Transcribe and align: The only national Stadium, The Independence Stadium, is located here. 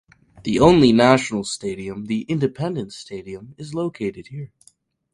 The 0.45 0.59
only 0.59 0.91
national 0.93 1.43
Stadium, 1.43 2.05
The 2.07 2.21
Independence 2.21 2.95
Stadium, 2.95 3.53
is 3.59 3.75
located 3.75 4.29
here. 4.29 4.51